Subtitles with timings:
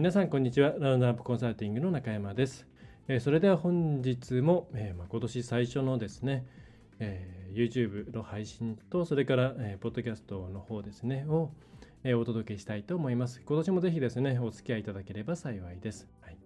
[0.00, 0.72] 皆さんこんにちは。
[0.78, 2.66] ラウンドアップコンサルティングの中山です、
[3.06, 6.46] えーそれでは本日も、えーまあ、今年最初のですね、
[7.00, 11.50] えー YouTube の配信とそれから、えー、ポッドキャストの方ですねを、
[12.02, 13.42] えお届けしたいと思います。
[13.44, 16.38] 今年もぜひですねお付き合いいただければ幸いです、はい。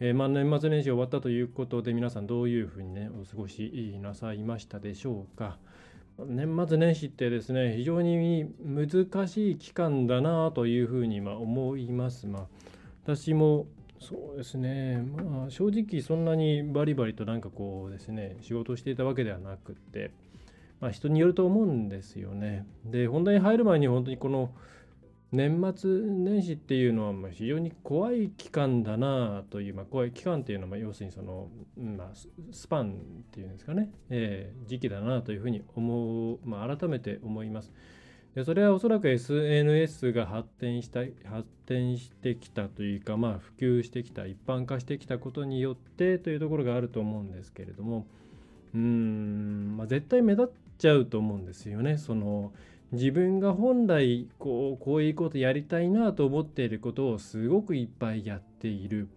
[0.00, 5.56] えーまあ、年末年始終わったということで皆さんどういうふうにねお過ごしなさいましたでしょうか。
[6.26, 12.46] 年末年始ってですね非常に難しい期間だなというふうにま思います、まあ、
[13.08, 13.66] 私も
[13.98, 14.98] そうですね。
[14.98, 20.10] まあ正直そんなにバリバリとなんかこうですね仕事をしていたわけではなくって、
[20.78, 22.66] まあ、人によると思うんですよね。
[22.84, 24.50] で本題に入る前に本当にこの
[25.32, 31.48] 年末年始っていうのは非常に怖い期間だなという、まあ、怖い期間っていうのは要するにその、
[31.78, 32.94] まあ、ススパンっ
[33.30, 37.72] ていうんですかね、えー時期だなというふうに思う、まあ、改めて思います。
[38.38, 48.06] でそれはおそらく SNS が発展した発展してきたというか、まあ、普及してきた一般化してきたことによってというところがあると思うんですけれども
[48.76, 51.98] うん、まあ、絶対目立っちゃうと思うんですよね。
[51.98, 52.52] その
[52.92, 59.08] 自分が本来こうこういうことやりたいなと思っていることをすごくいっぱいやっている、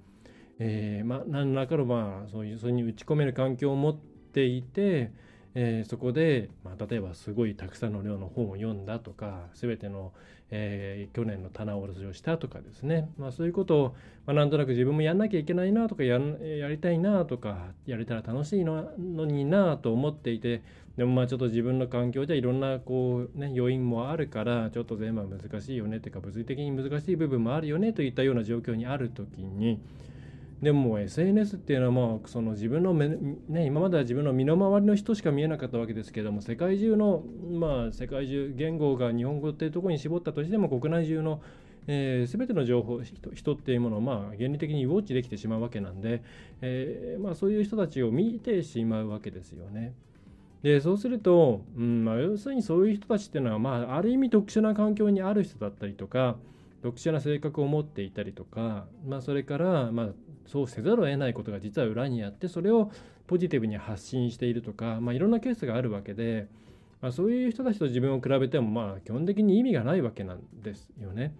[0.57, 3.95] えーまあ、何らかのまあそういうそれに打ち込める環境を持っ
[4.33, 5.11] ていて、
[5.53, 10.13] えーそこで、まあ、例えばすごいたくさんの量の本を読んだとか全ての、
[10.49, 20.61] えー去年の棚卸しをしたとかですね、まあ、そういうことを、まあ、なんとなく自分もやんなきゃいけないなとかやりたいなとかやれたら楽しいののになと思っていて
[20.97, 29.79] でもまあちょっと自分の環境じゃいろんなこうね要因もあるからちょっと全部難しいよねっていうか物理的に難しい部分もあるよねといったような状況にある時に
[30.61, 41.41] でも SNS っていうのはまあその自分の目、ね、今までは自分の身の回りの人しか見えなかったわけですけども世界中のまあ世界中言語が日本語っていうところに絞ったとしても国内中の
[41.87, 46.21] えー、全ての情報人っていうものをまあ原理的にウォッチできてしまうわけなんで、
[46.61, 49.93] えーまあ、そういう人たちを見てしまうわけですよね。
[50.61, 56.35] でそうすると、うんまあ、要するにそういう人たちっていうのは、まあ、ある意味特殊な環境にある人だったりとか
[56.83, 60.09] 特殊な性格を持っていたりとか、まあ、それから、まあ、
[60.47, 62.91] そうせざるを得ないことが実は裏にあってそれを
[63.27, 66.47] ポジティブに発信しているとか、まあ、いろんなケースがあるわけで、
[67.01, 71.33] まあ、そういう人たちと自分を比べてもまあ基本的に意味がないわけなんですよね。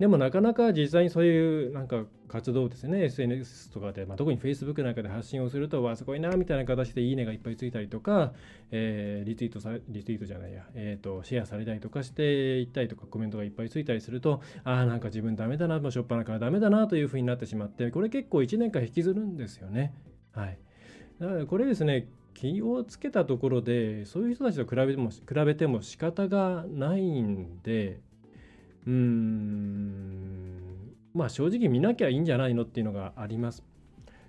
[0.00, 3.04] でもなかなか実際にそういうなんか活動ですね。
[3.04, 8.32] SNS とかで、まあ、特に Facebook なんかで発信をするとわすごいなみたいな形でいいねがいっぱいついたりとか、
[8.70, 19.92] えーリツイートさリツイートじゃないや、えー、とシェアされたりとかしていったりとかコメントがいっぱいついたりするとああなんか自分ダメだなもうしょっぱなからダメだなというふうになってしまってこれ結構1年間引きずるんですよね。
[20.32, 20.58] はい、
[21.20, 28.00] だからこれですね気をつけたところでそういう人たちと比べても比べても仕方がないんで
[28.86, 30.60] うーん
[31.14, 33.64] まあ正直見なきゃいいんじゃないのっていうのがあります。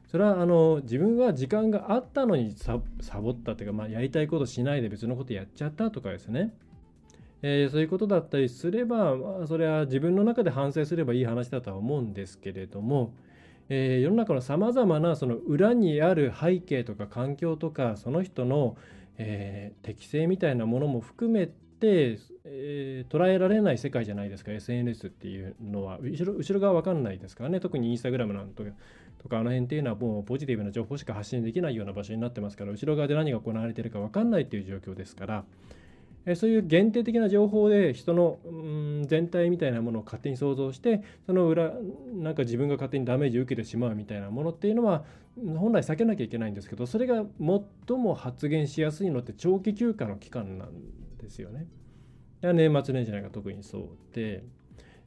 [0.08, 6.54] それはあの自分は時間があったのにサボったというか、まあ、やりたいことしないで別のことやっちゃったとかですね、
[7.42, 13.14] えーそういうことだったりすれば、まあ、それは自分の中で反省すればいい話だとは思うんですけれども、
[13.70, 18.76] えー世の中のさまざまなその裏にある背景とか環境とかその人の、
[19.18, 21.50] えー適性みたいなものも含め、
[21.88, 28.70] えー捉えられない世界じゃないですか SNS っていうのは後ろ後ろ側わかんないですからね特にインスタグラムなんとか
[29.22, 35.44] とかあの辺っていうのはもうポジティブな情報しか発信できないような場所になってますから後ろ側で何が行われてるかわかんないっていう状況ですから。
[36.26, 41.72] えそういう限定的な情報で人のうん全体みたいなものを勝手に想像してその裏
[42.14, 45.04] なんか自分が勝手にダメージを受けてしまうみたいなものっていうのは
[45.58, 47.24] 本来避けなきゃいけないんですけどそれが
[47.88, 50.70] 最も発言しやすいのって長期休暇の期間なん
[51.18, 51.66] ですよね。
[52.42, 54.44] で年末年始なんか特にそうで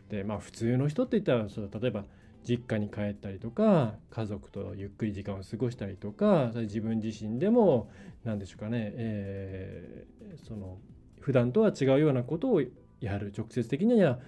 [0.08, 2.04] でまあ普通の人って言ったら例えば
[2.46, 7.90] 実家に帰ったりとか家族とゆっくり時間を過ごしたりとか自分自身でも
[8.22, 10.14] 何でしょうかね、えー
[10.46, 10.78] その
[11.20, 12.62] 普段とは違うようなことを
[13.00, 13.32] やる。
[13.34, 14.18] 直接的には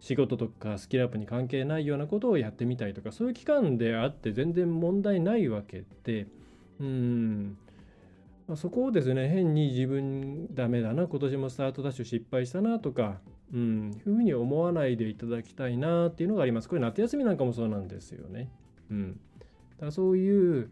[0.00, 6.26] 仕事とかスキルアップに関係ないようなことをやってみたりとかそういう期間であって全然問題ないわけで
[6.80, 7.56] うん。
[8.48, 13.20] まあそこをですね変に自分ダメだな今年もスタートダッシュ失敗したなとか
[13.52, 16.68] うん、いうふうに思わないでいただきたいなっていうのがあります。
[16.68, 18.50] これ夏休みなんかもそうなんですよね。
[18.90, 19.20] うん、
[19.78, 20.70] だそういう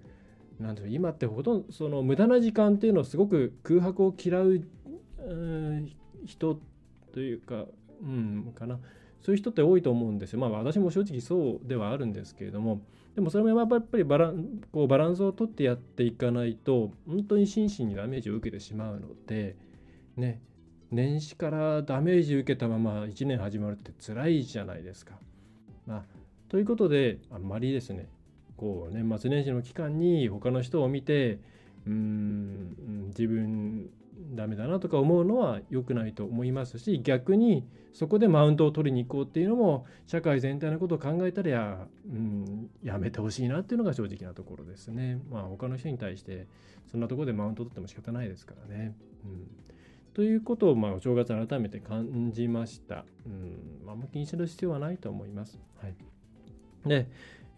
[0.59, 4.63] なんていう今ってほとんどその無駄な時間っていうのをすごく空白を嫌う、
[5.27, 5.93] うん、
[6.25, 6.59] 人
[7.13, 7.67] というか、
[8.03, 8.79] うん、かな
[9.23, 10.41] そういう人って多いと思うんですよ。
[10.41, 12.81] まあ私も正直そうではあるんですけれども
[13.15, 19.57] でもそれもやっぱりバランこうバランスをとってやっていかないと本当に心身にダメージを受けてしまうので
[20.17, 20.41] ね
[20.91, 25.15] 年始からダメージ受けたまま1年始まるって辛いじゃないですか。
[25.87, 26.05] まあ、
[26.49, 28.09] ということであんまりですね
[28.57, 31.39] こう年末年始の期間に他の人を見て
[31.87, 33.91] うん自分
[34.35, 45.21] ダメだなとか思うのは良くないと思いますし逆にそこでマウントを取りに行こうっていうのも社会全体のことを考えたらや,、うん、やめてほしいなっていうのが正直なところですね。
[45.31, 46.47] まあ他の人に対して
[46.91, 48.95] そんなところでマウント取っても仕方ないですからね。
[49.25, 49.71] うん
[50.13, 53.05] ということを、まあ、お正月改めて感じました。
[53.27, 55.61] うん、あんま気にする必要はないと思います。
[55.81, 55.95] はい。
[56.85, 57.07] で、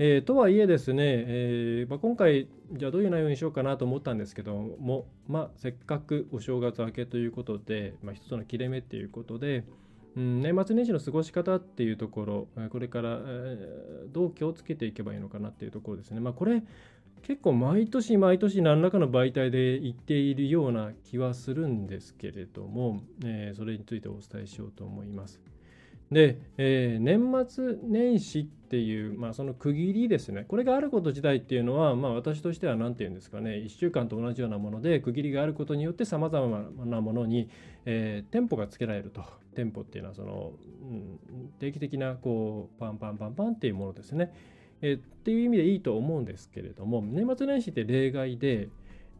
[0.05, 9.63] えー、とはいえですね、えーまあ、今回、じゃあどういう内容にしようかなと思ったんですけども、まあ、せっかくお正月明けということで、まあ、一つの切れ目っていうことで、
[10.17, 16.19] うん、年末年始の過ごし方っていうところ、これから、えー、どう気をつけていけばいいのかなっていうところですね。
[16.19, 16.65] まあ、これ、
[17.23, 25.41] 結構毎年毎年何らかの媒体で言っているような気はするんですけれども、えー、それについてお伝えしようと思います。
[26.13, 37.49] で、えー、年末年始っていう、まあ、その区切りですね、これがあること自体っていうのは、まあ、私としては何て言うんですかね、1週間と同じようなもので、区切りがあることによって、さまざまなものに、
[37.85, 39.23] えー、店舗がつけられると。
[39.55, 41.19] 店舗っていうのはその、うん、
[41.59, 44.33] 定期的なこうパンパンパンパンっていうものですね。
[44.81, 48.69] えー、っていう意味でいいと思うんですけれども、年末年始って例外で、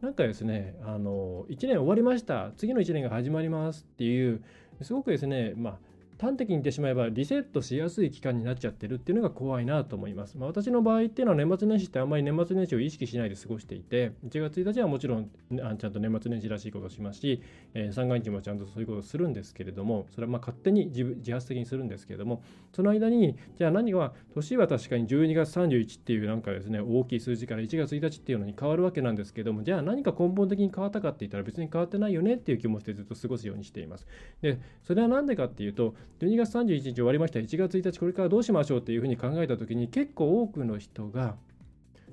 [0.01, 4.43] なんかですね、あの1年終わりました、次の1年が始まりますっていう、
[4.81, 5.79] すごくですね、まあ、
[6.23, 10.37] 端的に言ってしまえばリセットしやすい期間になっちゃってるっていうのが怖いなと思います。
[10.37, 15.29] まあ、私の場合っていうのは年末年始ってあんまり年末年始を意識しないで過ごしていて、1月1日はもちろん
[15.61, 17.43] あちゃんと年末年始らしいことをしますし、
[17.73, 22.41] えー、三が日もちゃんとそういうことをするんですけれども、それはまあ勝手に自自発的にするんですけれども、
[22.71, 34.07] その間に、じゃあ何が、年は確かに12月31っていうなんかですね、大きい数字から1月1日っていうのに変わるわけなんですけども、じゃあ何か根本的に変わったかって言ったら別に変わってないよねっていう気持ちでずっと過ごすようにしています。
[34.41, 41.35] で、それは何でかっていうと、12月31日終わりました1月1日これからどうしましょうっていうふうに考えた時に結構多くの人が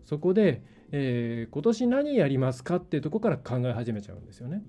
[0.04, 0.62] そこで、
[0.92, 4.62] えー、今年何やりますかっていうとこから考え始めちゃうんですよね。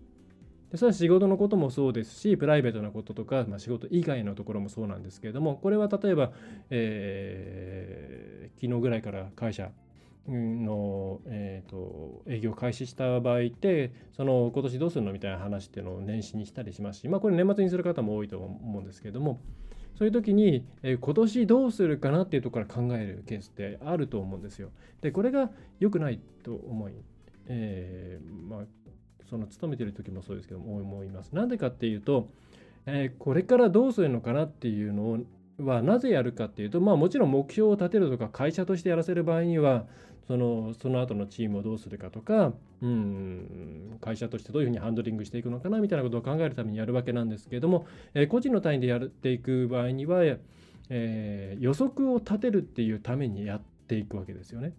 [0.71, 6.31] でそれは仕事のこともそうですしプライベートなこととか、まあ、仕事以外のところもそうなんですけれどもこれは例えば、
[6.69, 9.71] えー、昨日ぐらいから会社
[10.27, 19.41] の、えーと、営業開始した場合ってその今年どうするのみたいな話っていうのを年始にしたりしますし、まあ、これ年末にする方も多いと思うんですけども
[20.01, 24.69] そういう時に、えー、今年どうするかなっていうところから考えるケースってあると思うんですよ。
[25.01, 26.93] で、これが良くないと思い、
[27.47, 28.65] えー、まあ、
[29.29, 31.35] その勤めてる時もそうですけども思います。
[31.35, 32.29] なんでかっていうと、
[32.87, 35.19] えー、これからどうするのかなっていうのを
[35.59, 39.85] はなぜやるかっていうと、まあ、もちろん目標を立てるとか会社としてやらせる場合には
[40.27, 50.23] そのその後のチームをどうするかとか、うん、会社としてどういうふうにハンドリングしていくのかなみたいなことを考えるためにやるわけなんですけれども、えー、個人の単位でやっていく場合には、
[50.89, 54.73] えー、予測を立てるっていうためにやっていくわけですよね。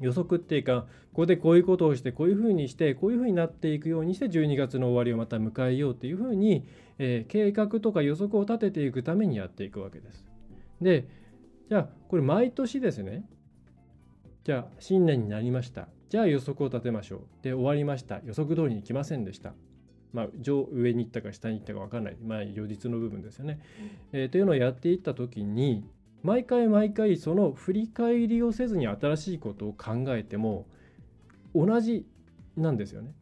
[0.00, 6.66] 予測っていうか、ここでこういうことをして、こういうふうにして、こういうふうになっていくようにして、12月の終わりをまた迎えようっていうふうに、
[6.98, 10.24] えー、計画とか予測を立てていくためにやっていくわけです。
[10.80, 11.06] で、
[11.68, 13.24] じゃあ、これ毎年ですね、
[14.44, 15.88] じゃあ、新年になりました。
[16.08, 17.20] じゃあ予測を立てましょう。
[17.42, 18.20] で、終わりました。
[18.24, 19.54] 予測通りに来ませんでした。
[20.12, 23.60] まあ、上上に行ったか下に行ったか分からない、まあ、予実の部分ですよね。
[24.12, 25.84] えー、というのをやっていった時に、
[26.22, 30.66] 毎回毎回その振り返りをせずに新しいことを考えても
[31.54, 32.06] 同じ
[32.56, 33.12] なんですよね。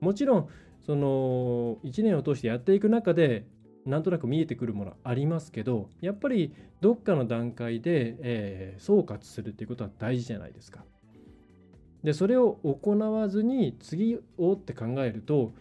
[0.00, 0.48] もちろん
[0.80, 3.46] その1年を通してやっていく中で
[3.86, 10.84] なんとなく見えてくるものありますけどやっぱりどっかの段階で、えー、総括するっていうことは大事じゃないですか。
[12.02, 15.54] でそれを行わずに次をって考えると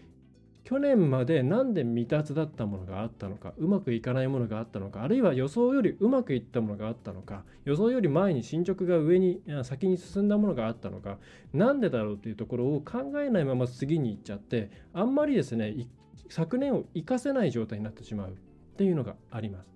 [0.64, 11.18] 去年まで何で未達だったものがあったのかうまくいかないものがあったのかあるいは予想よりうまくいったものがあったのか予想より前に進捗が上に先に進んだものがあったのか
[11.54, 15.88] 何でだろうというところを考えないまま次に行っちゃってあんまりですね
[16.30, 18.34] 昨年を生かせない状態になってしまうっ
[18.78, 19.70] ていうのがあります。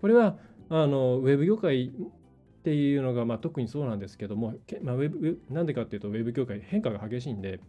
[0.00, 0.38] これは
[0.70, 1.90] あのウェブ業界っ
[2.62, 7.60] ていうのが、まあ、特にそうなんですけども、まあ、ウェブなんでかっていうとウェブ業界変化が激しいんで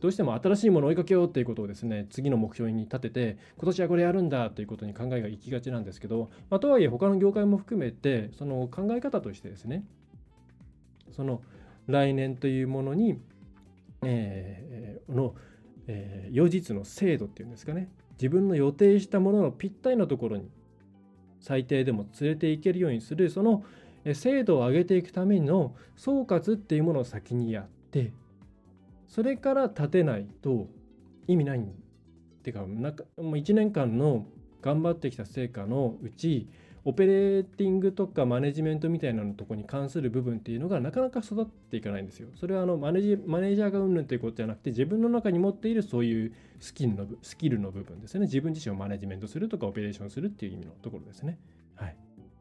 [0.00, 9.84] どうしても新しいものを追いかけようっていうことをですね次の目標に立てて今年はこれやるんだということに考えがいきがちなんですけど、まあ、とはいえ他の業界も含めてその考え方としてですね
[11.12, 11.40] その
[11.86, 13.18] 来年というものに、
[14.02, 15.34] えー、の、
[15.86, 17.88] えー、予実の精度っていうんですかね
[18.18, 20.50] 自分の予定したもののぴったりのところに
[21.40, 23.64] 最低でも連れていけるようにするその
[24.14, 28.12] 精度を上げていくための総括っていうものを先にやって
[29.08, 30.68] それから立てないと
[31.26, 31.62] 意味ないっ
[32.42, 34.26] ていうかなんかもう1年間の
[34.62, 36.48] 頑張ってきた成果のうち
[36.84, 42.28] オペレーティングとかマネジメントみたいなのとこに関する部分っていうのがなかなか育っていかないんですよ。
[42.38, 48.20] それはあのマネジマネージャーがうんぬんということじゃなくて自分の中に持っているそういうスキルのスキルの部分ですね。
[48.26, 51.40] 自分自身をマネジメントするとかオペレーションするっていう意味のところですね。
[51.74, 51.96] はい。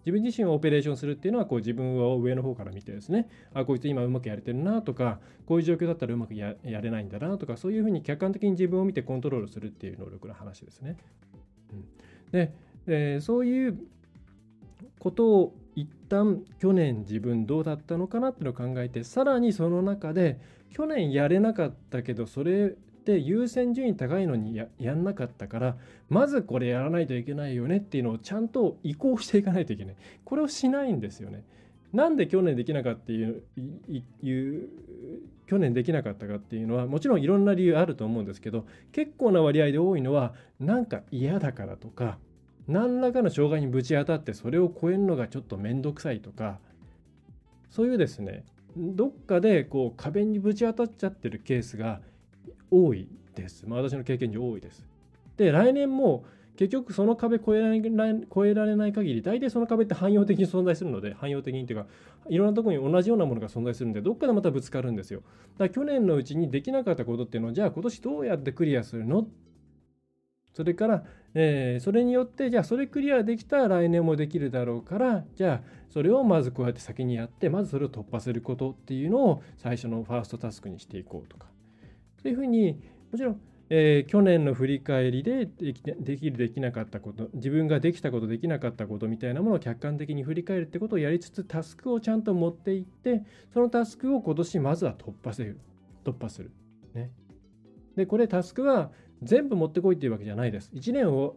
[0.05, 10.97] 自分自身をオペレーションするっていうのはこう自分を上の方から見てですねあこいつ今うまくやれてるなとかこういう状況だったらうまくやれないんだなとかそういうふうに客観的に自分を見てコントロールするっていう能力の話ですね。
[11.73, 11.85] うん、
[12.31, 12.53] で
[12.85, 13.79] でそういう
[14.99, 25.77] ことを一旦去年自分どうだったのかなっていうのを考えてさらにその中で去年やれなかったけどそれって優先順位高いのにややんなかったから
[26.09, 31.43] まずこれやらないといけないよねっていうのをちゃんと移行していかないといけないこれをしないんですよね。
[31.93, 33.43] なんで去年できなかったっていう
[34.21, 34.69] いう
[35.45, 42.17] 去年できなかったかっていうのはもちろんいろんな理由あると思うんですけど結構な割合で多いのはなんか嫌だからとか
[42.67, 46.59] 何らかの障害にぶち当たってそれを超えるのがちょっと面倒くさいとか
[47.69, 48.43] そういうですね
[48.75, 52.01] どっかでこう壁にぶち当たっちゃってるケースが
[52.83, 53.67] 多いです。
[53.67, 54.85] まあ、私の経験上多いです。
[55.37, 61.87] で、来年も結局その壁越えられない越えられない限り、大体その壁って汎用的に存在するので、汎用的にっていうか、
[62.29, 65.19] いろんなところに同じようなものが存在するんで、どっかでまたぶつかるんですよ。
[65.19, 69.27] だから去年のうちにできなかったことっていうのは、じゃあ今年どうやってクリアするの？
[70.53, 71.03] それから、
[71.33, 81.47] えー、それによって、じゃあそれクリアできたら来年もできるだろうから、じゃあそれをまずこうやって先にやって、まずそれを突破することっていうのを最初のファーストタスクにしていこうとか。
[82.25, 93.21] そういうふうにもちろん、えー、去年の振り返りでできできるできなかったこと自分ができたことできなかったことみたいなものを客観的に振り返るってことをやりつつタスクをちゃんと持っていって
[93.53, 95.59] そのタスクを今年まずは突破する
[96.03, 96.51] 突破する。
[96.95, 97.11] ね、
[97.95, 98.89] でこれタスクは
[99.21, 100.71] 全部持ってこいっていうわけじゃないです。
[100.73, 101.35] 1年を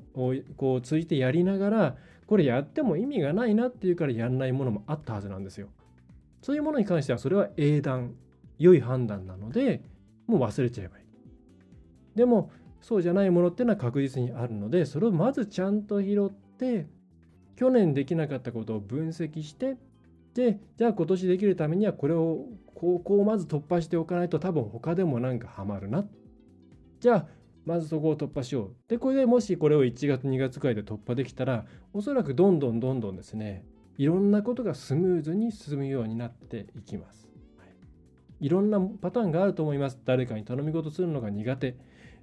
[0.57, 5.69] こう通じてやりながらこれやっても意味がないなっていうからやんないものもあったはずなんですよ。
[6.41, 8.15] そういうものに関してはそれは英断
[8.59, 9.83] 良い判断なので
[10.29, 11.05] もう忘れちゃえばいい。
[12.15, 16.87] でもそうじゃないものっていうのは確実にあるのでそれをまずちゃんと拾って
[17.57, 19.77] 去年できなかったことを分析して
[20.35, 26.07] でじゃあ今年できるためにはこれをここをまず突破しておかないと多分他でもなんかハマるな。
[27.01, 27.27] じゃあ
[27.65, 28.77] まずそこを突破しよう。
[28.89, 33.65] でこれでもしこれを1月2月くらいで突破できたらおそらくどんどんどんどんですね
[33.97, 37.28] いろんなことがスムーズに進むようになっていきます。
[38.41, 39.99] いろんなパターンがあると思います。
[40.05, 41.77] 誰かに頼み事するのが苦手。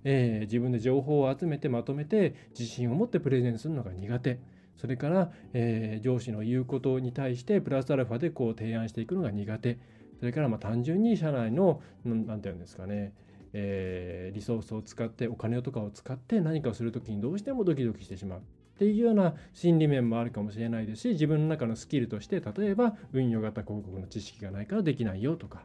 [0.07, 4.39] えー、自分で情報を集めてまとめて自信を持ってプレゼンするのが苦手。
[4.77, 9.79] それから、えー、上司の言うことに対してプラスアルファでこう提案していくのが苦手。
[10.19, 13.13] それからまあ単純に社内の何て言うんですかね、
[13.53, 18.39] えー、リソースを使ってお金とかを使って何かをする時にどうしてもドキドキしてしまう。
[18.39, 25.63] っていうような心理面もあるかもしれないですし自分の中のスキルとして例えば運用型広告の知識がないからできないよとか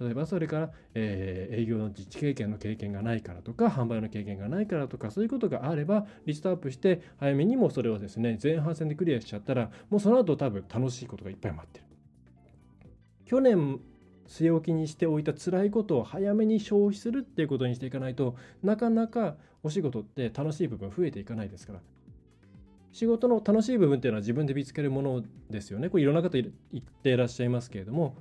[0.00, 11.86] 例えばそれから、えー、営業の実地経験の経験がないからとか販売の経験がないからとかそういうことがあればリストアップして早めにもそれをですね前半戦でクリアしちゃったらもうその後多分楽しいことがいっぱい待ってる。
[13.24, 13.80] 去年
[14.28, 21.80] 据え置きにしておいた辛いことを早めに消費するっていうことにしていかないとなかなかお仕事って楽しい部分増えていかないですから。
[22.92, 25.90] 仕事の楽しい部分っていうのは自分で見つけるものですよね。
[25.90, 28.16] これいろんな方言っていらっしゃいますけれども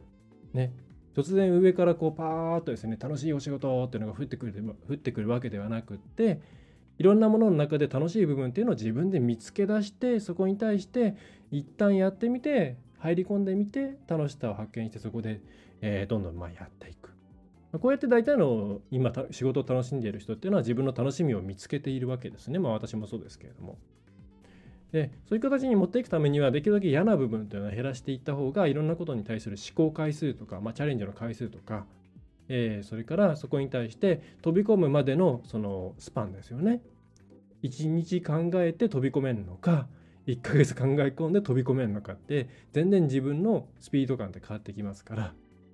[0.54, 0.74] ね。
[1.16, 6.42] 突然上からこうパーッとですね楽しいお仕事っていうのが降ってくる降ってくるわけではなくって
[6.98, 11.16] いろんなものの中で楽しい部分っていうのを自分で見つけ出してそこに対して
[11.52, 15.42] 一旦やってみて入り込んでみて楽しさを発見してそこで、
[15.82, 17.12] え、どんどんまやっていく。
[17.80, 22.58] こうやって大体の今仕事を楽しんでいる人っていうのは自分の楽しみを見つけているわけですね。
[22.58, 23.78] まあ私もそうですけれども。
[24.96, 31.86] でそういう形に持っていくためにはできるだけ嫌な部分というのは減らしていった方がいろんなことに対する思考回数とか、まあ、チャレンジの回数とか、
[32.48, 36.82] えー、それからそこに対して飛び込むまでのそのスパンですよね。
[37.62, 39.90] 1日考えて飛び込めるのか
[40.28, 45.34] 1ヶ月考え込んで飛び込めるのかって全然自分のスピード感って変わってきますから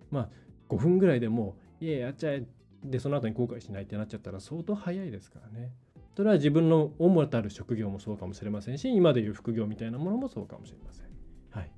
[0.10, 0.30] まあ
[0.70, 2.44] 5分ぐらいでもいややっちゃえ
[2.84, 5.72] でその後に後悔しないってなっちゃったら相当早いですからね。
[6.16, 11.06] それは自分の主たる職業もそうかもしれませんし今でいう副業みたいなものもそうかもしれません。
[11.52, 11.72] はい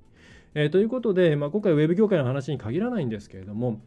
[0.54, 3.80] えー、ということで、まあ、今回ウェブ業界の話に限らないんですけれども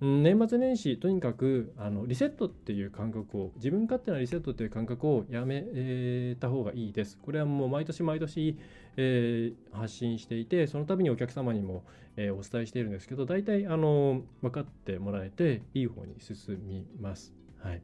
[0.00, 7.18] 年末年始とにかくあのリセットっていう感覚を自分勝手なリセットっていう感覚をやめた方がいいです。
[7.20, 8.56] これはもう毎年毎年、
[8.96, 11.82] えー、発信していてその度にお客様にも、
[12.16, 17.34] えー、お伝えしているんですけど大体あの分かってもらえていい方に進みます。
[17.58, 17.82] はい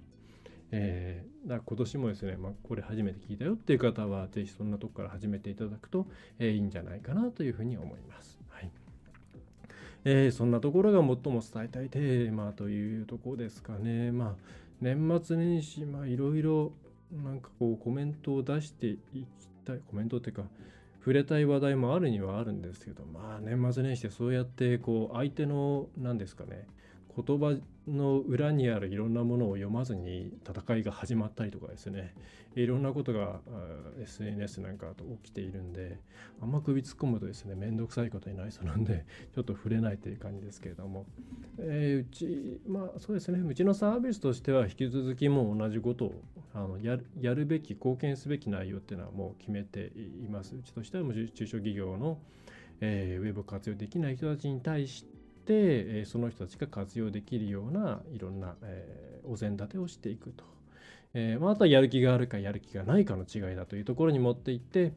[0.71, 6.07] えー、だ今年もですね、まあ、これ初めて聞いたよっていう方は是非そんなとこから始めていただくと、
[6.39, 8.39] えー、いいんじゃないかなというふうに思います。
[8.49, 8.71] はい
[10.05, 14.13] えー、そんなところが最も伝えたいテーマというところですかね。
[14.13, 14.35] まあ、
[14.81, 16.73] 年末年始、ま、いろいろ
[17.25, 19.27] なんかこうコメントを出していき
[19.65, 20.43] たい、コメントっていうか、
[21.05, 26.67] 触れたい話題もあるにはあるんですけど、まあ、年末年始でそうやってこう相手の何ですかね
[27.17, 27.57] 言葉
[27.87, 32.15] の裏にあるいろんなものを読まずに戦いが始まったりとかですね。
[32.57, 33.41] いろんなことが
[34.01, 35.99] SNS なんかと起きているんで
[36.41, 39.05] あんま首突っ込むとですね面倒くさいことになりそうなんで
[39.35, 41.05] ちょっと触れないという感じですけれども、
[41.59, 43.41] えー、うちまあそうですね。
[43.41, 46.23] うちのサービスとしては引き続きもう同じことを
[46.55, 49.91] あのやるやるべき貢献すべき内容っていうのはもう決めて
[50.25, 50.55] います。
[50.55, 52.19] うちとしてはもう中小企業の
[52.81, 55.14] えー、ウェブ活用できない人たちに対して、
[56.07, 60.45] その人たちが活用できるようないろんな、えー、お膳立てをしていくと。
[61.17, 64.93] えーまあ、あとはやる気があるかやる気がないかの違いだというところに持っていって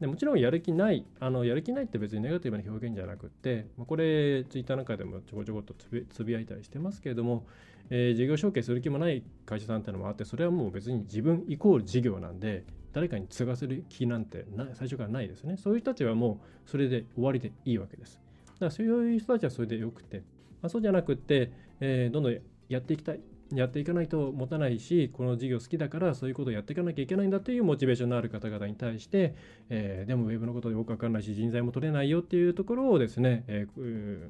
[0.00, 5.74] でもちろんやる気ないあのやる気ないって別にネガティブな表現じゃなくて、まあ、これツイッターなんかでもちょこちょこっと
[6.10, 7.46] つぶやいたりしてますけれども、
[7.88, 14.44] えー、事業承継する気もない会社さんっていうのもあってそれはもう別に自分イコール事業なんで誰かに継がせる気なんて
[14.74, 18.18] 最初からないですねそういう人たちはもうそれで終わりでいいわけです
[18.62, 20.18] だからそういう人たちはそれでよくて、
[20.60, 22.38] まあ、そうじゃなくって、えー、どんどん
[22.68, 23.20] やっていきたい。
[23.54, 29.34] やっていかないと持たないし、この事業好きだからそういうことをやっていかなきゃいけないんだというモチベーションのある方々に対して、
[29.68, 34.28] えー、でもウェブのことでよくわかんないし、人材も取れないよっていうところをですね、えー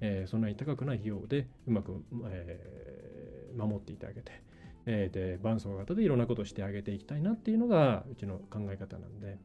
[0.00, 4.32] えー、そんなに高くない費用でうまく、えー、守っていてあげて、
[4.86, 9.38] えー、で伴走型でいろんなことをしてあげていきたいなっていうのがうちの考え方なんで。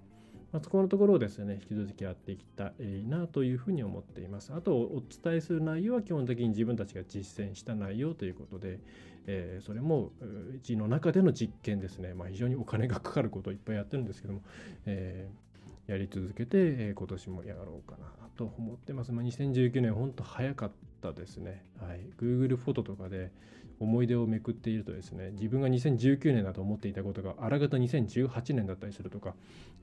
[0.54, 4.54] まあ、そこのところをですね、引き続きやっていきたいなというふうに思っています。
[4.54, 8.80] あと、お伝えする内容は基本的に自分たちが実践した内容ということで、
[9.26, 10.12] えー、それも
[10.56, 14.42] うちの中での実験ですね、まあ、非常にお金がかかることをいっぱいやってるんですけども、
[14.86, 15.53] えー、
[15.88, 19.12] やり続けて、えー、今年もやろうかなと思ってます。
[19.12, 21.66] まあ、2019年、本当早かったですね。
[21.80, 23.32] はい、Google フォトとかで、
[23.80, 29.34] 思い出をめくっているとですね自分が2019年だと思っていたことがあらがた2018年だったりするとか、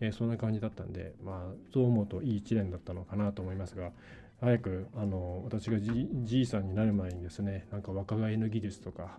[0.00, 3.90] えー、そんな感じだったんでまあそう思うといい1年だったのかなと思いますが
[4.40, 9.18] 早くあの私がじいさんになる前にですねなんか若返りの技術とか、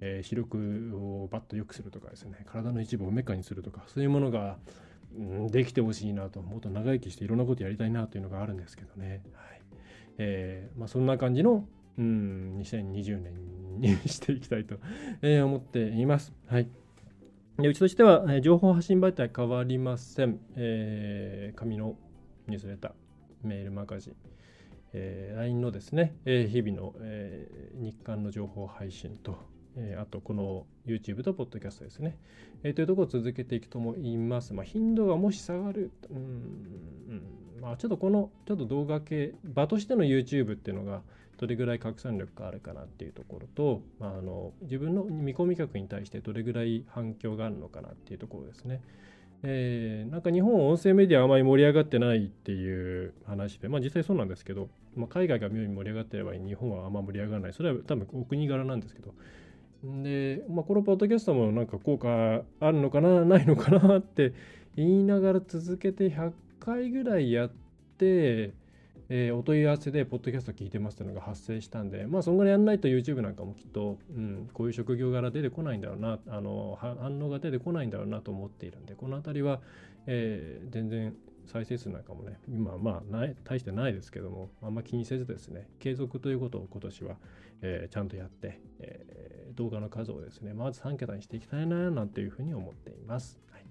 [0.00, 4.58] えー、視力をバッと良くするとかですね体の一部をメカにするとかそういうものが、
[5.16, 9.58] うん、できてほしいなともっと長生きしていろんなことやりたいなというのがあるんですけどね、はい
[10.18, 11.64] えーまあ、そんな感じの、
[11.96, 14.76] うん、2020年にしていきたいと
[15.44, 16.34] 思っています。
[16.46, 16.68] はい。
[17.58, 20.38] うちとしては、情報発信媒体変わりません。
[20.54, 21.96] えー、紙の
[22.46, 24.16] ニュースレター、メールマガジン、
[24.92, 29.38] えー、LINE のですね、えー、日々の、えー、日刊の情報配信と、
[29.80, 32.18] えー、あとこの YouTube と Podcast ですね、
[32.64, 34.52] えー、というところを続けていくと思います。
[34.52, 37.22] まあ、頻度がもし下がる、うん、
[37.62, 41.02] まあ、ちょっとこの、ちょっと動画系、場としての YouTube っていうのが、
[41.38, 48.82] どれぐらい拡散力があるかなっていうところと、まあ、あの自分の見込み客に対してどれぐらい反響があるのかなっていうところですね。
[49.44, 57.52] えー、なんか日本音声メディアあまり盛り上がってないっていう話で、まあ実際そうなんですけど、まあ、海外が妙に盛り上がってれば日本はあんま盛り上がらない。
[57.52, 59.14] それは多分お国柄なんですけど。
[59.84, 64.32] で、まあ、このポッドキャストもなんか効果あるのかな、ないのかなって
[64.76, 67.50] 言いながら続けて100回ぐらいやっ
[67.98, 68.52] て、
[69.10, 79.60] えー、お問い合わせで、ポッドキャスト聞いてますっていうのが発生したんで、まあ、そんぐらいやんないと YouTube なんかもきっと、うん、こういう職業柄出てこないんだろうな、あの反応が出てこないんだろうなと思っているんで、この辺りは、
[80.06, 81.14] えー、全然
[81.46, 87.16] 再生数なんかもね、今まあない、大してないですけども、あんま気にせずですね、継続ということを今年は、
[87.62, 93.38] えー、ちゃんとやって、えー、動画の数をですね、まず3桁にしていきたいな、なんていうふうに思っています。
[93.50, 93.64] はい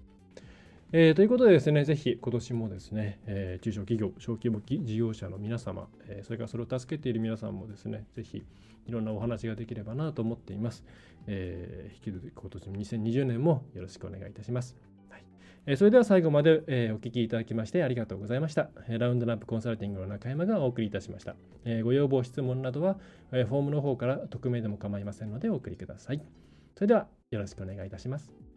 [0.92, 8.44] えー、ということでですね、ぜひ今年もですね、えー、中小企業、小規模事業者の皆様、えー、それからそれを助けている皆さんもですね、ぜひ
[8.86, 10.84] いろんなお話ができればなと思っています。
[11.26, 14.87] えー、引き続き今年も2020年もよろしくお願いいたします。
[15.76, 16.62] それでは最後まで、
[16.94, 18.70] お聞きいただきましてありがとうございました。
[18.88, 21.36] ラウンドナップコンサルティングの中山がお送りいたしました。
[21.84, 22.98] ご要望、質問などは、
[23.30, 26.22] フォームの方から匿名でも構いませんのでお送りください。
[26.74, 28.47] それではよろしくお願いいたします。